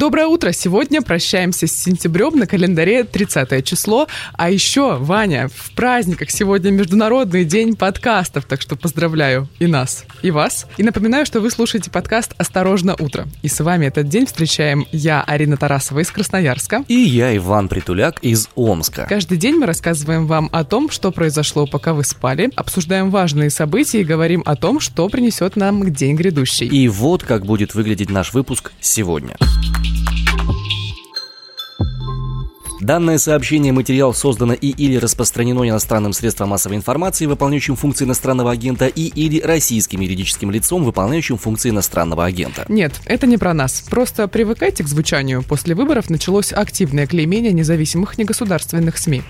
[0.00, 0.50] Доброе утро!
[0.52, 4.06] Сегодня прощаемся с сентябрем на календаре 30 число.
[4.32, 10.30] А еще, Ваня, в праздниках сегодня Международный день подкастов, так что поздравляю и нас, и
[10.30, 10.66] вас.
[10.78, 13.26] И напоминаю, что вы слушаете подкаст «Осторожно, утро».
[13.42, 16.82] И с вами этот день встречаем я, Арина Тарасова из Красноярска.
[16.88, 19.04] И я, Иван Притуляк из Омска.
[19.06, 24.00] Каждый день мы рассказываем вам о том, что произошло, пока вы спали, обсуждаем важные события
[24.00, 26.68] и говорим о том, что принесет нам день грядущий.
[26.68, 29.36] И вот как будет выглядеть наш выпуск сегодня.
[32.80, 38.86] Данное сообщение материал создано и или распространено иностранным средством массовой информации, выполняющим функции иностранного агента,
[38.86, 42.64] и или российским юридическим лицом, выполняющим функции иностранного агента.
[42.68, 43.82] Нет, это не про нас.
[43.82, 45.42] Просто привыкайте к звучанию.
[45.42, 49.22] После выборов началось активное клеймение независимых негосударственных СМИ.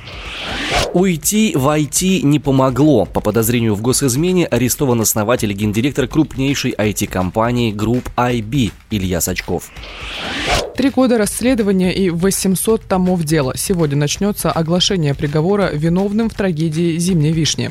[0.92, 3.04] Уйти в IT не помогло.
[3.04, 9.70] По подозрению в госизмене арестован основатель и гендиректор крупнейшей IT-компании Group IB Илья Сачков.
[10.76, 13.52] Три года расследования и 800 томов дела.
[13.56, 17.70] Сегодня начнется оглашение приговора виновным в трагедии «Зимней вишни».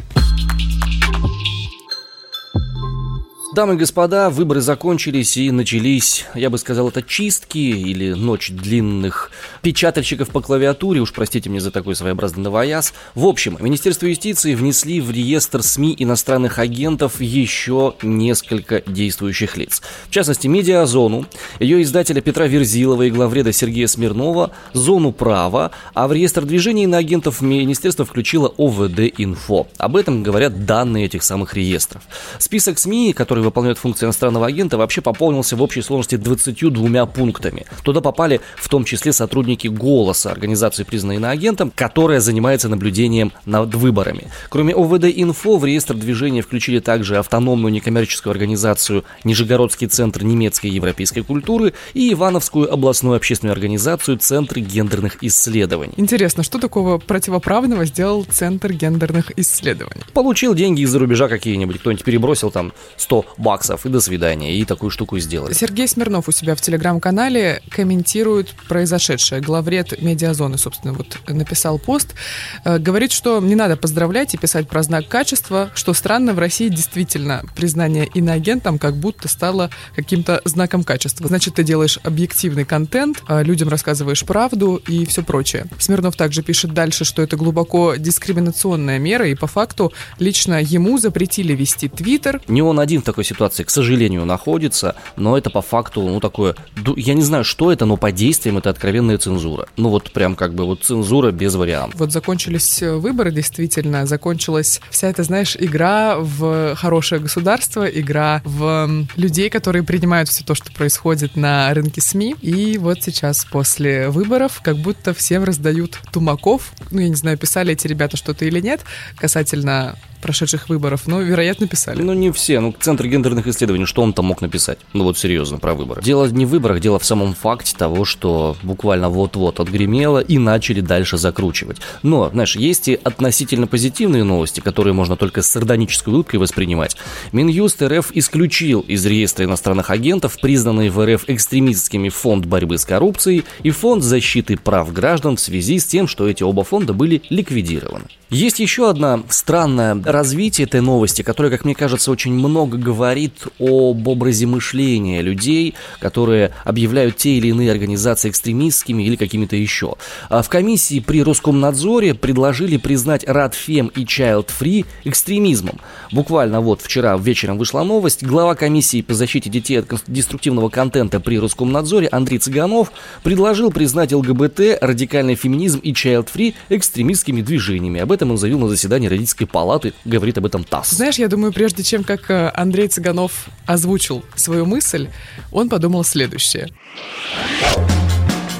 [3.52, 9.32] Дамы и господа, выборы закончились и начались, я бы сказал, это чистки или ночь длинных
[9.64, 12.94] печатальщиков по клавиатуре, уж простите мне за такой своеобразный новояз.
[13.16, 19.82] В общем, Министерство юстиции внесли в реестр СМИ иностранных агентов еще несколько действующих лиц.
[20.08, 21.26] В частности, медиазону,
[21.60, 27.00] ее издателя Петра Верзилова и главреда Сергея Смирнова, зону права, а в реестр движений на
[27.00, 29.66] агентов министерство включило ОВД-инфо.
[29.80, 32.04] Об этом говорят данные этих самых реестров.
[32.38, 37.66] Список СМИ, который который выполняет функции иностранного агента, вообще пополнился в общей сложности 22 пунктами.
[37.84, 44.28] Туда попали в том числе сотрудники «Голоса», организации, признанной иноагентом, которая занимается наблюдением над выборами.
[44.50, 51.22] Кроме ОВД-инфо, в реестр движения включили также автономную некоммерческую организацию Нижегородский центр немецкой и европейской
[51.22, 55.94] культуры и Ивановскую областную общественную организацию Центр гендерных исследований.
[55.98, 60.04] Интересно, что такого противоправного сделал Центр гендерных исследований?
[60.14, 64.90] Получил деньги из-за рубежа какие-нибудь, кто-нибудь перебросил там 100 баксов и до свидания, и такую
[64.90, 65.54] штуку сделали.
[65.54, 69.42] Сергей Смирнов у себя в телеграм-канале комментирует произошедшее.
[69.42, 72.16] Главред медиазоны, собственно, вот написал пост.
[72.64, 76.70] Э, говорит, что не надо поздравлять и писать про знак качества, что странно, в России
[76.70, 81.28] действительно признание иноагентом как будто стало каким-то знаком качества.
[81.28, 85.66] Значит, ты делаешь объективный контент, а людям рассказываешь правду и все прочее.
[85.80, 91.54] Смирнов также пишет дальше, что это глубоко дискриминационная мера, и по факту лично ему запретили
[91.54, 92.42] вести твиттер.
[92.48, 96.56] Не он один в такой ситуации, к сожалению, находится, но это по факту, ну, такое,
[96.96, 99.68] я не знаю, что это, но по действиям это откровенная цензура.
[99.78, 102.00] Ну, вот прям как бы вот цензура без вариантов.
[102.00, 109.08] Вот закончились э, выборы, действительно, закончилась вся эта, знаешь, игра в хорошее государство, игра в
[109.16, 112.36] людей, которые принимают все то, что происходит на рынке СМИ.
[112.42, 116.74] И вот сейчас после выборов как будто всем раздают тумаков.
[116.92, 118.82] Ну, я не знаю, писали эти ребята что-то или нет
[119.18, 122.02] касательно прошедших выборов, но, вероятно, писали.
[122.02, 122.60] Ну, не все.
[122.60, 124.80] Ну, Центр гендерных исследований, что он там мог написать?
[124.94, 126.02] Ну, вот серьезно, про выборы.
[126.02, 130.82] Дело не в выборах, дело в самом факте того, что буквально вот-вот отгремело и начали
[130.82, 131.78] дальше закручивать.
[132.04, 136.98] Но, знаешь, есть и относительно позитивные новости, которые можно только с сардонической улыбкой воспринимать.
[137.32, 143.46] Минюст РФ исключил из реестра иностранных агентов признанные в РФ экстремистскими фонд борьбы с коррупцией
[143.64, 148.06] и фонд защиты прав граждан в связи с тем, что эти оба фонда были ликвидированы.
[148.30, 154.08] Есть еще одна странная развитие этой новости, которое, как мне кажется, очень много говорит об
[154.08, 159.96] образе мышления людей, которые объявляют те или иные организации экстремистскими или какими-то еще.
[160.30, 165.80] А в комиссии при Роскомнадзоре предложили признать Радфем и Child Free экстремизмом.
[166.12, 168.24] Буквально вот вчера вечером вышла новость.
[168.24, 172.92] Глава комиссии по защите детей от деструктивного контента при Роскомнадзоре Андрей Цыганов
[173.24, 178.00] предложил признать ЛГБТ, радикальный феминизм и Child Free экстремистскими движениями.
[178.00, 180.92] Об этом он заявил на заседании родительской палаты говорит об этом ТАСС.
[180.92, 185.10] Знаешь, я думаю, прежде чем как э, Андрей Цыганов озвучил свою мысль,
[185.52, 186.70] он подумал следующее.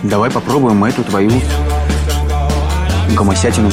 [0.04, 1.32] Давай попробуем эту твою
[3.16, 3.72] гомосятину.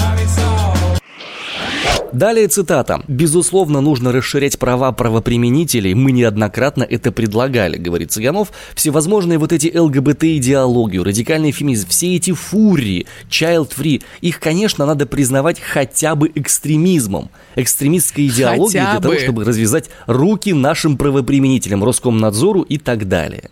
[2.16, 3.02] Далее цитата.
[3.08, 5.92] «Безусловно, нужно расширять права правоприменителей.
[5.92, 8.52] Мы неоднократно это предлагали»,— говорит Цыганов.
[8.74, 16.14] «Всевозможные вот эти ЛГБТ-идеологию, радикальный феминизм, все эти фурии, child-free, их, конечно, надо признавать хотя
[16.14, 17.28] бы экстремизмом.
[17.54, 23.50] Экстремистской идеологией для того, чтобы развязать руки нашим правоприменителям, Роскомнадзору и так далее».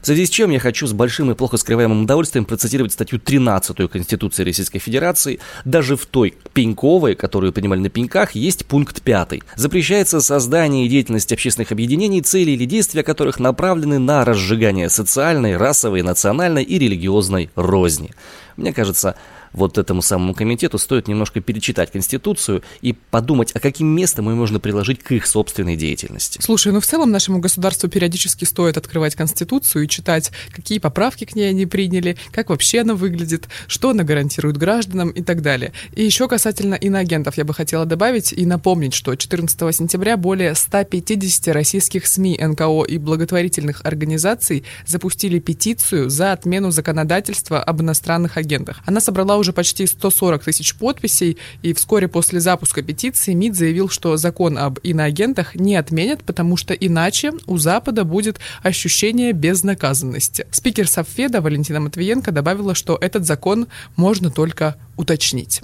[0.00, 3.90] В связи с чем я хочу с большим и плохо скрываемым удовольствием процитировать статью 13
[3.90, 5.40] Конституции Российской Федерации.
[5.66, 9.40] Даже в той пеньковой, которую принимали на пеньках, есть пункт 5.
[9.56, 16.00] Запрещается создание и деятельность общественных объединений, цели или действия которых направлены на разжигание социальной, расовой,
[16.00, 18.12] национальной и религиозной розни.
[18.56, 19.16] Мне кажется,
[19.52, 24.60] вот этому самому комитету стоит немножко перечитать Конституцию и подумать, а каким местом ее можно
[24.60, 26.40] приложить к их собственной деятельности.
[26.40, 31.34] Слушай, ну в целом нашему государству периодически стоит открывать Конституцию и читать, какие поправки к
[31.34, 35.72] ней они приняли, как вообще она выглядит, что она гарантирует гражданам и так далее.
[35.94, 41.48] И еще касательно иноагентов я бы хотела добавить и напомнить, что 14 сентября более 150
[41.54, 48.80] российских СМИ, НКО и благотворительных организаций запустили петицию за отмену законодательства об иностранных агентах.
[48.86, 54.16] Она собрала уже почти 140 тысяч подписей, и вскоре после запуска петиции МИД заявил, что
[54.16, 60.46] закон об иноагентах не отменят, потому что иначе у Запада будет ощущение безнаказанности.
[60.50, 63.66] Спикер Совфеда Валентина Матвиенко добавила, что этот закон
[63.96, 65.62] можно только уточнить.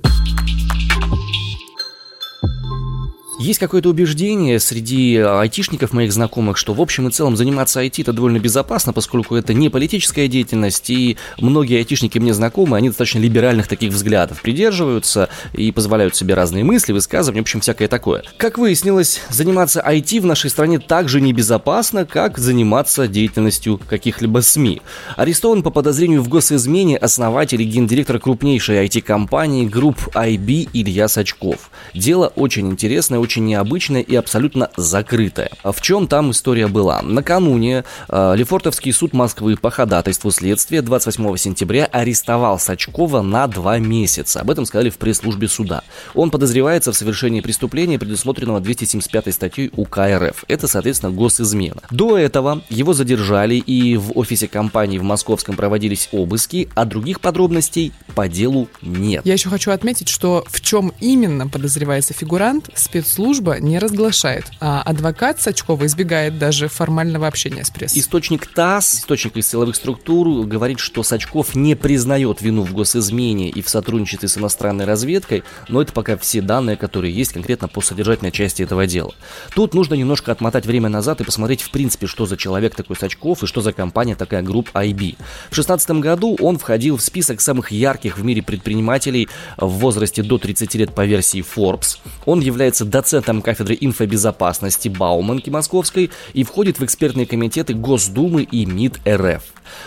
[3.38, 8.14] Есть какое-то убеждение среди айтишников моих знакомых, что в общем и целом заниматься IT это
[8.14, 13.68] довольно безопасно, поскольку это не политическая деятельность, и многие айтишники мне знакомы, они достаточно либеральных
[13.68, 18.22] таких взглядов придерживаются и позволяют себе разные мысли, высказывания, в общем, всякое такое.
[18.38, 24.80] Как выяснилось, заниматься IT в нашей стране так же небезопасно, как заниматься деятельностью каких-либо СМИ.
[25.16, 31.70] Арестован по подозрению в госизмене основатель и гендиректор крупнейшей IT-компании групп IB Илья Сачков.
[31.92, 35.50] Дело очень интересное, очень необычная и абсолютно закрытая.
[35.64, 37.02] В чем там история была?
[37.02, 44.42] Накануне э, Лефортовский суд Москвы по ходатайству следствия 28 сентября арестовал Сачкова на два месяца.
[44.42, 45.82] Об этом сказали в пресс-службе суда.
[46.14, 50.44] Он подозревается в совершении преступления, предусмотренного 275 статьей УК РФ.
[50.46, 51.82] Это, соответственно, госизмена.
[51.90, 57.92] До этого его задержали и в офисе компании в Московском проводились обыски, а других подробностей
[58.14, 59.26] по делу нет.
[59.26, 64.82] Я еще хочу отметить, что в чем именно подозревается фигурант, спец служба не разглашает, а
[64.82, 68.00] адвокат Сачкова избегает даже формального общения с прессой.
[68.00, 73.62] Источник ТАСС, источник из силовых структур, говорит, что Сачков не признает вину в госизмене и
[73.62, 78.32] в сотрудничестве с иностранной разведкой, но это пока все данные, которые есть конкретно по содержательной
[78.32, 79.14] части этого дела.
[79.54, 83.42] Тут нужно немножко отмотать время назад и посмотреть, в принципе, что за человек такой Сачков
[83.42, 85.16] и что за компания такая группа IB.
[85.48, 90.36] В 2016 году он входил в список самых ярких в мире предпринимателей в возрасте до
[90.36, 91.96] 30 лет по версии Forbes.
[92.26, 93.05] Он является доцентом
[93.42, 99.42] кафедры инфобезопасности Бауманки Московской и входит в экспертные комитеты Госдумы и МИД РФ.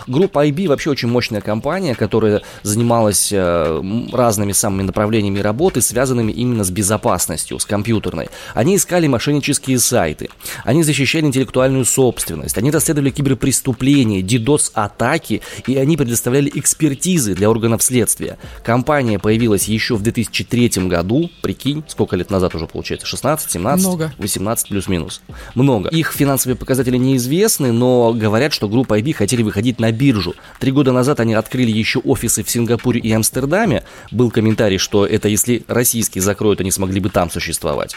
[0.07, 6.63] Группа IB вообще очень мощная компания, которая занималась э, разными самыми направлениями работы, связанными именно
[6.63, 8.29] с безопасностью, с компьютерной.
[8.53, 10.29] Они искали мошеннические сайты,
[10.63, 18.37] они защищали интеллектуальную собственность, они расследовали киберпреступления, DDoS-атаки, и они предоставляли экспертизы для органов следствия.
[18.63, 24.13] Компания появилась еще в 2003 году, прикинь, сколько лет назад уже получается, 16, 17, Много.
[24.17, 25.21] 18 плюс-минус.
[25.55, 25.89] Много.
[25.89, 30.35] Их финансовые показатели неизвестны, но говорят, что группа IB хотели выходить на биржу.
[30.59, 33.83] Три года назад они открыли еще офисы в Сингапуре и Амстердаме.
[34.11, 37.95] Был комментарий, что это если российские закроют, они смогли бы там существовать.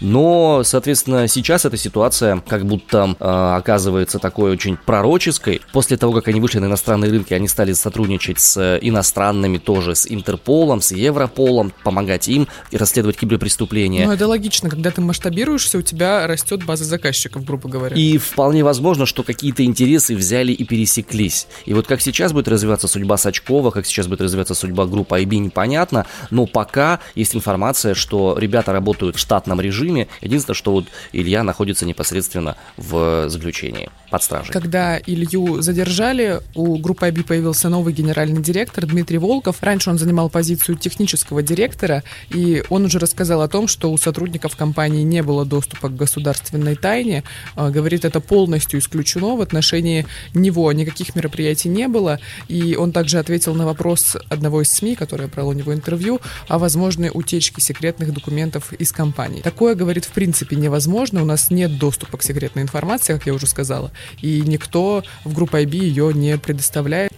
[0.00, 5.60] Но, соответственно, сейчас эта ситуация как будто э, оказывается такой очень пророческой.
[5.72, 10.06] После того, как они вышли на иностранные рынки, они стали сотрудничать с иностранными тоже, с
[10.08, 14.06] Интерполом, с Европолом, помогать им и расследовать киберпреступления.
[14.06, 14.51] Ну, это логично.
[14.60, 17.96] Когда ты масштабируешься, у тебя растет база заказчиков, грубо говоря.
[17.96, 21.46] И вполне возможно, что какие-то интересы взяли и пересекли пересеклись.
[21.64, 25.36] И вот как сейчас будет развиваться судьба Сачкова, как сейчас будет развиваться судьба группы IB,
[25.36, 30.08] непонятно, но пока есть информация, что ребята работают в штатном режиме.
[30.20, 34.52] Единственное, что вот Илья находится непосредственно в заключении, под стражей.
[34.52, 39.56] Когда Илью задержали, у группы IB появился новый генеральный директор Дмитрий Волков.
[39.60, 44.41] Раньше он занимал позицию технического директора, и он уже рассказал о том, что у сотрудников
[44.50, 47.24] компании не было доступа к государственной тайне.
[47.54, 50.72] А, говорит, это полностью исключено в отношении него.
[50.72, 52.18] Никаких мероприятий не было,
[52.48, 56.58] и он также ответил на вопрос одного из СМИ, который брал у него интервью, о
[56.58, 59.42] возможной утечке секретных документов из компании.
[59.42, 63.46] Такое, говорит, в принципе невозможно, у нас нет доступа к секретной информации, как я уже
[63.46, 67.12] сказала, и никто в группе IB ее не предоставляет.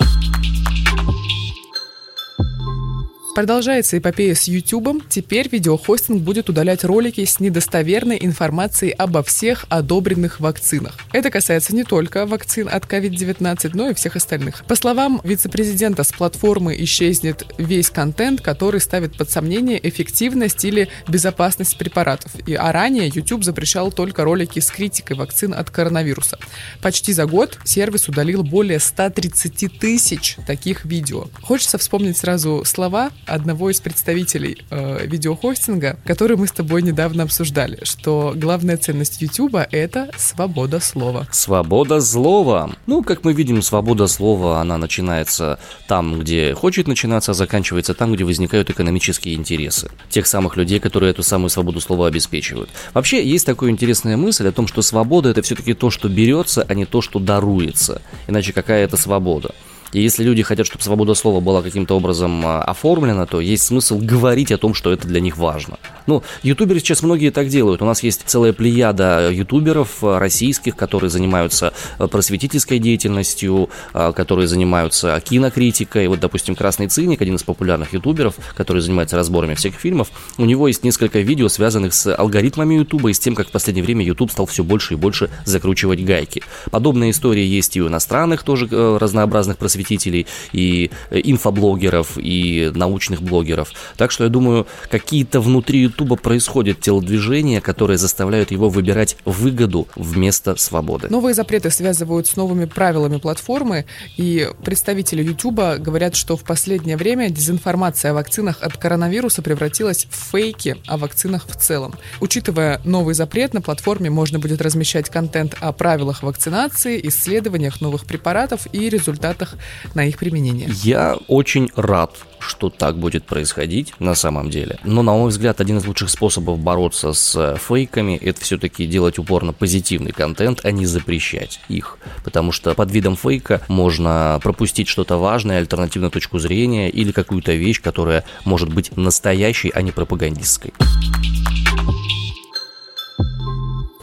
[3.34, 5.02] Продолжается эпопея с YouTube.
[5.08, 10.94] Теперь видеохостинг будет удалять ролики с недостоверной информацией обо всех одобренных вакцинах.
[11.12, 14.64] Это касается не только вакцин от COVID-19, но и всех остальных.
[14.66, 21.76] По словам вице-президента, с платформы исчезнет весь контент, который ставит под сомнение эффективность или безопасность
[21.76, 22.30] препаратов.
[22.46, 26.38] И, а ранее YouTube запрещал только ролики с критикой вакцин от коронавируса.
[26.80, 31.26] Почти за год сервис удалил более 130 тысяч таких видео.
[31.42, 37.78] Хочется вспомнить сразу слова одного из представителей э, видеохостинга, который мы с тобой недавно обсуждали,
[37.82, 41.26] что главная ценность YouTube— это свобода слова.
[41.30, 42.70] Свобода слова.
[42.86, 48.12] Ну, как мы видим, свобода слова, она начинается там, где хочет начинаться, а заканчивается там,
[48.12, 49.90] где возникают экономические интересы.
[50.08, 52.70] Тех самых людей, которые эту самую свободу слова обеспечивают.
[52.92, 56.74] Вообще, есть такая интересная мысль о том, что свобода— это все-таки то, что берется, а
[56.74, 58.02] не то, что даруется.
[58.26, 59.54] Иначе какая это свобода?
[59.94, 64.00] И если люди хотят, чтобы свобода слова была каким-то образом а, оформлена, то есть смысл
[64.02, 65.78] говорить о том, что это для них важно.
[66.06, 67.80] Ну, ютуберы сейчас многие так делают.
[67.80, 75.20] У нас есть целая плеяда ютуберов а, российских, которые занимаются а, просветительской деятельностью, которые занимаются
[75.20, 76.08] кинокритикой.
[76.08, 80.68] Вот, допустим, Красный Циник, один из популярных ютуберов, который занимается разборами всех фильмов, у него
[80.68, 84.30] есть несколько видео, связанных с алгоритмами ютуба и с тем, как в последнее время ютуб
[84.30, 86.42] стал все больше и больше закручивать гайки.
[86.70, 93.22] Подобные истории есть и у иностранных тоже э, разнообразных просветителей и э, инфоблогеров, и научных
[93.22, 93.72] блогеров.
[93.96, 100.56] Так что я думаю, какие-то внутри Ютуба происходят телодвижения, которые заставляют его выбирать выгоду вместо
[100.56, 101.06] свободы.
[101.08, 103.86] Новые запреты связывают с новыми правилами платформы,
[104.16, 110.32] и представители Ютуба говорят, что в последнее время дезинформация о вакцинах от коронавируса превратилась в
[110.32, 111.94] фейки о вакцинах в целом.
[112.20, 118.66] Учитывая новый запрет, на платформе можно будет размещать контент о правилах вакцинации, исследованиях новых препаратов
[118.72, 119.54] и результатах
[119.94, 120.68] на их применение.
[120.82, 124.78] Я очень рад, что так будет происходить на самом деле.
[124.84, 129.44] Но, на мой взгляд, один из лучших способов бороться с фейками– это все-таки делать упор
[129.44, 131.98] на позитивный контент, а не запрещать их.
[132.24, 137.80] Потому что под видом фейка можно пропустить что-то важное, альтернативную точку зрения или какую-то вещь,
[137.80, 140.72] которая может быть настоящей, а не пропагандистской.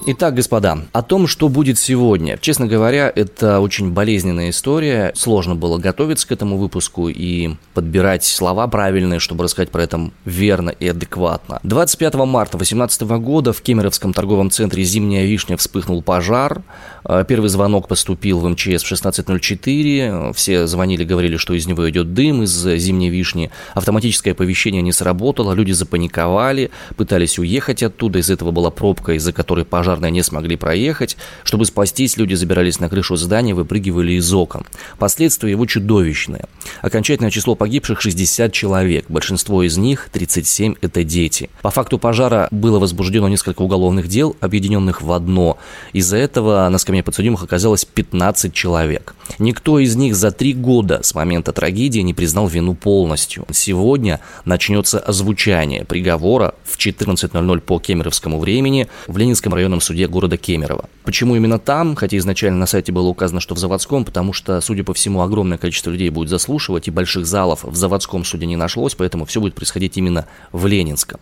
[0.03, 2.39] Итак, господа, о том, что будет сегодня.
[2.41, 5.11] Честно говоря, это очень болезненная история.
[5.13, 10.71] Сложно было готовиться к этому выпуску и подбирать слова правильные, чтобы рассказать про это верно
[10.71, 11.59] и адекватно.
[11.61, 16.63] 25 марта 2018 года в Кемеровском торговом центре «Зимняя вишня» вспыхнул пожар.
[17.05, 20.33] Э, первый звонок поступил в МЧС в 16.04.
[20.33, 23.51] Все звонили, говорили, что из него идет дым из «Зимней вишни».
[23.75, 28.17] Автоматическое оповещение не сработало, люди запаниковали, пытались уехать оттуда.
[28.17, 31.17] Из этого была пробка, из-за которой пожар пожарные не смогли проехать.
[31.43, 34.65] Чтобы спастись, люди забирались на крышу здания, выпрыгивали из окон.
[34.97, 36.45] Последствия его чудовищные.
[36.81, 39.05] Окончательное число погибших 60 человек.
[39.09, 41.49] Большинство из них, 37, это дети.
[41.61, 45.57] По факту пожара было возбуждено несколько уголовных дел, объединенных в одно.
[45.91, 49.13] Из-за этого на скамье подсудимых оказалось 15 человек.
[49.39, 53.45] Никто из них за три года с момента трагедии не признал вину полностью.
[53.51, 60.89] Сегодня начнется озвучание приговора в 14.00 по кемеровскому времени в Ленинском районном суде города Кемерово.
[61.03, 64.83] Почему именно там, хотя изначально на сайте было указано, что в заводском, потому что, судя
[64.83, 68.95] по всему, огромное количество людей будет заслушивать, и больших залов в заводском суде не нашлось,
[68.95, 71.19] поэтому все будет происходить именно в Ленинском.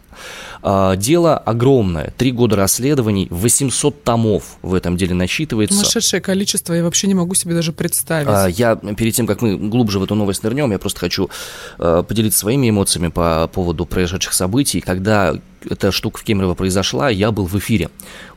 [0.61, 5.77] А, дело огромное, три года расследований, 800 томов в этом деле насчитывается.
[5.77, 8.27] Сумасшедшее количество, я вообще не могу себе даже представить.
[8.29, 11.29] А, я перед тем, как мы глубже в эту новость нырнем, я просто хочу
[11.77, 15.35] а, поделиться своими эмоциями по поводу произошедших событий, когда
[15.69, 17.89] эта штука в Кемерово произошла, я был в эфире.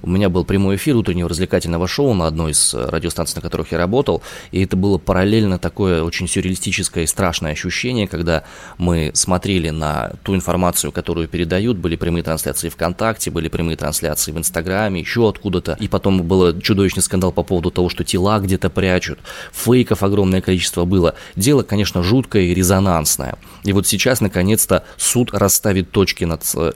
[0.02, 3.72] У меня был прямой эфир утреннего развлекательного шоу на одной из э, радиостанций, на которых
[3.72, 8.44] я работал, и это было параллельно такое очень сюрреалистическое и страшное ощущение, когда
[8.78, 14.38] мы смотрели на ту информацию, которую передают, были прямые трансляции ВКонтакте, были прямые трансляции в
[14.38, 19.18] Инстаграме, еще откуда-то, и потом был чудовищный скандал по поводу того, что тела где-то прячут,
[19.52, 21.14] фейков огромное количество было.
[21.36, 23.36] Дело, конечно, жуткое и резонансное.
[23.64, 26.72] И вот сейчас, наконец-то, суд расставит точки над э,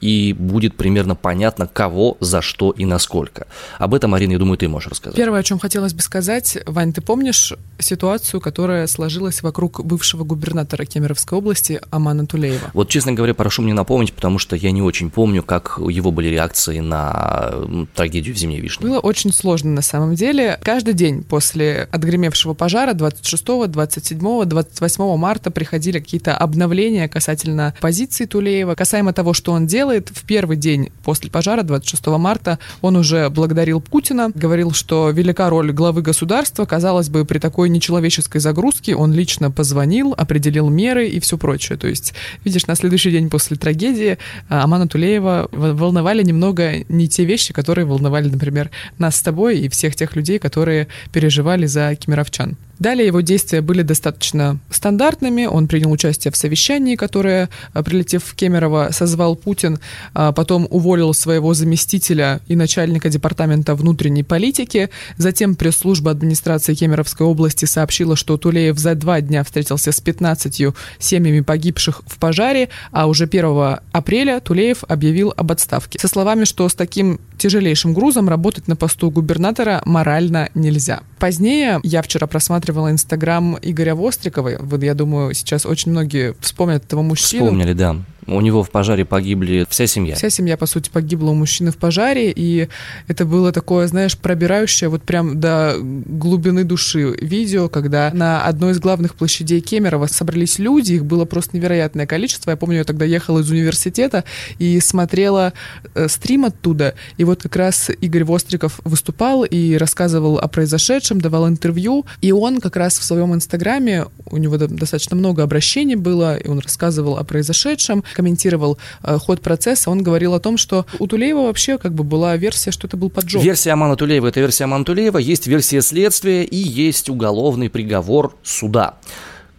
[0.00, 3.46] «и», и будет примерно понятно, кого, за что и насколько.
[3.78, 5.16] Об этом, Арина, я думаю, ты можешь рассказать.
[5.16, 10.84] Первое, о чем хотелось бы сказать, Вань, ты помнишь ситуацию, которая сложилась вокруг бывшего губернатора
[10.84, 12.70] Кемеровской области Амана Тулеева?
[12.74, 16.28] Вот, честно говоря, прошу мне напомнить, потому что я не очень помню, как его были
[16.28, 17.52] реакции на
[17.94, 18.86] трагедию в Зимней Вишне.
[18.86, 20.58] Было очень сложно на самом деле.
[20.62, 28.74] Каждый день после отгремевшего пожара 26, 27, 28 марта приходили какие-то обновления касательно позиции Тулеева,
[28.74, 30.10] касаемо того, что он он делает?
[30.12, 35.72] В первый день после пожара, 26 марта, он уже благодарил Путина, говорил, что велика роль
[35.72, 36.64] главы государства.
[36.64, 41.78] Казалось бы, при такой нечеловеческой загрузке он лично позвонил, определил меры и все прочее.
[41.78, 42.14] То есть,
[42.44, 47.84] видишь, на следующий день после трагедии а, Амана Тулеева волновали немного не те вещи, которые
[47.84, 52.56] волновали, например, нас с тобой и всех тех людей, которые переживали за кемеровчан.
[52.82, 55.46] Далее его действия были достаточно стандартными.
[55.46, 59.78] Он принял участие в совещании, которое, а, прилетев в Кемерово, созвал Путин.
[60.14, 64.90] А потом уволил своего заместителя и начальника департамента внутренней политики.
[65.16, 71.38] Затем пресс-служба администрации Кемеровской области сообщила, что Тулеев за два дня встретился с 15 семьями
[71.38, 76.00] погибших в пожаре, а уже 1 апреля Тулеев объявил об отставке.
[76.00, 81.02] Со словами, что с таким тяжелейшим грузом работать на посту губернатора морально нельзя.
[81.22, 84.56] Позднее я вчера просматривала инстаграм Игоря Вострикова.
[84.58, 87.44] Вот я думаю, сейчас очень многие вспомнят этого мужчину.
[87.44, 87.94] Вспомнили, да.
[88.26, 90.14] У него в пожаре погибли вся семья.
[90.14, 92.68] Вся семья, по сути, погибла у мужчины в пожаре, и
[93.08, 98.78] это было такое, знаешь, пробирающее вот прям до глубины души видео, когда на одной из
[98.78, 102.50] главных площадей Кемерово собрались люди, их было просто невероятное количество.
[102.50, 104.24] Я помню, я тогда ехала из университета
[104.58, 105.52] и смотрела
[105.94, 111.48] э, стрим оттуда, и вот как раз Игорь Востриков выступал и рассказывал о произошедшем, давал
[111.48, 116.48] интервью, и он как раз в своем инстаграме, у него достаточно много обращений было, и
[116.48, 121.42] он рассказывал о произошедшем, комментировал э, ход процесса, он говорил о том, что у Тулеева
[121.42, 123.42] вообще как бы была версия, что это был поджог.
[123.42, 128.96] Версия Амана Тулеева– это версия Амана Тулеева, есть версия следствия и есть уголовный приговор суда.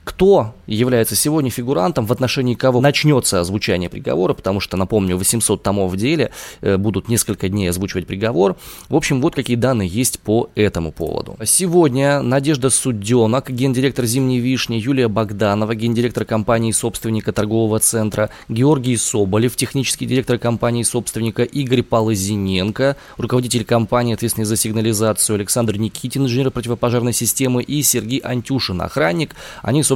[0.04, 5.92] Кто является сегодня фигурантом, в отношении кого начнется озвучание приговора, потому что, напомню, 800 томов
[5.92, 6.32] в деле,
[6.62, 8.58] э, будут несколько дней озвучивать приговор.
[8.90, 11.38] В общем, вот какие данные есть по этому поводу.
[11.46, 19.56] Сегодня Надежда Суденок, гендиректор «Зимней вишни», Юлия Богданова, гендиректор компании собственника торгового центра, Георгий Соболев,
[19.56, 27.14] технический директор компании собственника, Игорь Полозиненко, руководитель компании, ответственный за сигнализацию, Александр Никитин, инженер противопожарной
[27.14, 29.36] системы и Сергей Антюшин, охранник.
[29.62, 29.93] Они, собственно,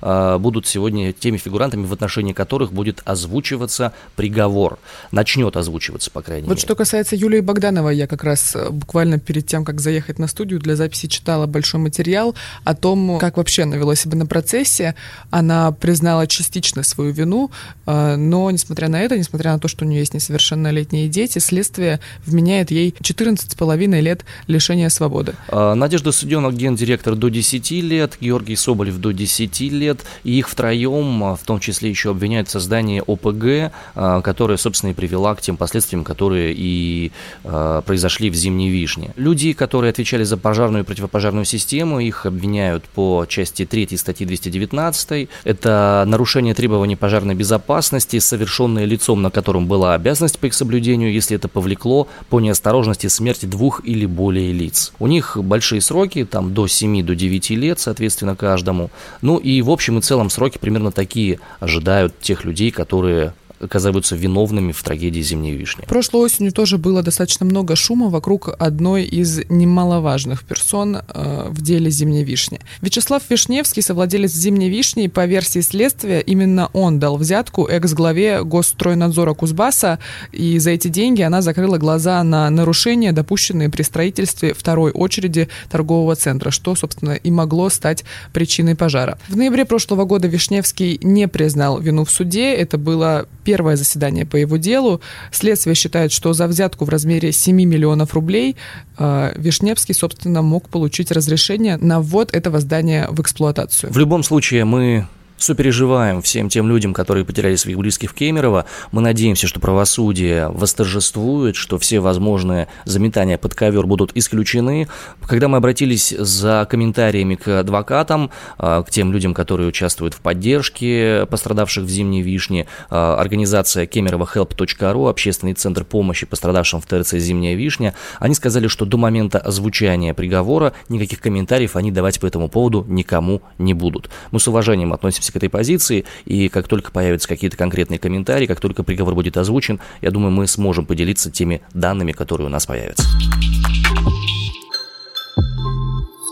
[0.00, 4.78] э, будут сегодня теми фигурантами, в отношении которых будет озвучиваться приговор.
[5.12, 6.60] Начнет озвучиваться, по крайней вот мере.
[6.60, 10.60] что касается Юлии Богдановой, я как раз э, буквально перед тем, как заехать на студию
[10.60, 12.34] для записи, читала большой материал
[12.64, 14.94] о том, как вообще она вела себя на процессе.
[15.30, 17.50] Она признала частично свою вину,
[17.86, 22.00] э, но, несмотря на это, несмотря на то, что у нее есть несовершеннолетние дети, следствие
[22.24, 25.34] вменяет ей 14,5 лет лишения свободы.
[25.52, 31.24] Надежда Суденок, гендиректор до 10 лет, Георгий Соболев до 10 10 лет, и их втроем,
[31.24, 35.40] а, в том числе еще обвиняют в создании ОПГ, а, которая, собственно, и привела к
[35.40, 37.12] тем последствиям, которые и
[37.44, 39.12] а, произошли в Зимней Вишне.
[39.16, 45.28] Люди, которые отвечали за пожарную и противопожарную систему, их обвиняют по части 3 статьи 219.
[45.44, 51.36] Это нарушение требований пожарной безопасности, совершенное лицом, на котором была обязанность по их соблюдению, если
[51.36, 54.92] это повлекло по неосторожности смерти двух или более лиц.
[54.98, 58.90] У них большие сроки, там до 7 до 9 лет, соответственно, каждому.
[59.26, 64.72] Ну и в общем и целом сроки примерно такие ожидают тех людей, которые оказываются виновными
[64.72, 65.84] в трагедии зимней вишни.
[65.86, 71.90] Прошлой осенью тоже было достаточно много шума вокруг одной из немаловажных персон э, в деле
[71.90, 72.60] зимней вишни.
[72.80, 79.98] Вячеслав Вишневский, совладелец зимней вишни, по версии следствия, именно он дал взятку экс-главе Госстройнадзора Кузбасса,
[80.32, 86.16] и за эти деньги она закрыла глаза на нарушения, допущенные при строительстве второй очереди торгового
[86.16, 89.18] центра, что, собственно, и могло стать причиной пожара.
[89.28, 92.52] В ноябре прошлого года Вишневский не признал вину в суде.
[92.54, 95.00] Это было первое заседание по его делу.
[95.30, 98.56] Следствие считает, что за взятку в размере 7 миллионов рублей
[98.98, 103.92] э, Вишневский, собственно, мог получить разрешение на ввод этого здания в эксплуатацию.
[103.92, 105.06] В любом случае, мы
[105.38, 108.66] сопереживаем всем тем людям, которые потеряли своих близких в Кемерово.
[108.92, 114.88] Мы надеемся, что правосудие восторжествует, что все возможные заметания под ковер будут исключены.
[115.26, 121.26] Когда мы обратились за комментариями к адвокатам, а, к тем людям, которые участвуют в поддержке
[121.30, 127.94] пострадавших в Зимней Вишне, а, организация kemerovohelp.ru, общественный центр помощи пострадавшим в ТРЦ «Зимняя Вишня»,
[128.18, 133.42] они сказали, что до момента озвучания приговора никаких комментариев они давать по этому поводу никому
[133.58, 134.10] не будут.
[134.30, 138.46] Мы с уважением относимся относимся к этой позиции, и как только появятся какие-то конкретные комментарии,
[138.46, 142.66] как только приговор будет озвучен, я думаю, мы сможем поделиться теми данными, которые у нас
[142.66, 143.04] появятся.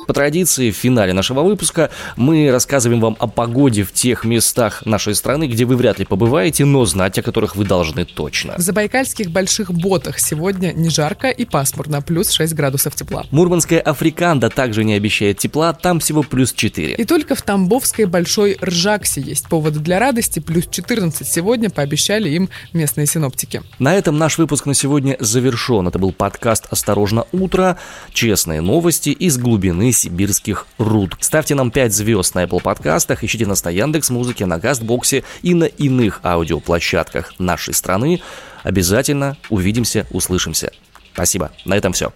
[0.07, 5.15] По традиции, в финале нашего выпуска мы рассказываем вам о погоде в тех местах нашей
[5.15, 8.55] страны, где вы вряд ли побываете, но знать о которых вы должны точно.
[8.59, 13.25] В забайкальских больших ботах сегодня не жарко и пасмурно, плюс 6 градусов тепла.
[13.31, 16.95] Мурманская Африканда также не обещает тепла, там всего плюс 4.
[16.95, 22.51] И только в Тамбовской Большой Ржаксе есть поводы для радости, плюс 14 сегодня пообещали им
[22.73, 23.63] местные синоптики.
[23.79, 25.89] На этом наш выпуск на сегодня завершен.
[25.89, 27.79] Это был подкаст «Осторожно, утро»,
[28.13, 31.17] честные новости из глубины сибирских руд.
[31.21, 35.55] Ставьте нам 5 звезд на Apple подкастах, ищите нас на Яндекс Музыке, на Гастбоксе и
[35.55, 38.21] на иных аудиоплощадках нашей страны.
[38.63, 40.71] Обязательно увидимся, услышимся.
[41.15, 41.53] Спасибо.
[41.65, 42.13] На этом все.